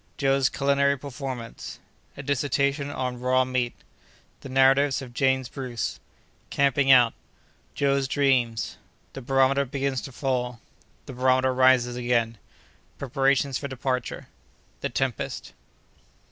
[0.17, 10.01] —Joe's Culinary Performance.—A Dissertation on Raw Meat.—The Narrative of James Bruce.—Camping out.—Joe's Dreams.—The Barometer begins
[10.01, 15.53] to fall.—The Barometer rises again.—Preparations for Departure.—The Tempest.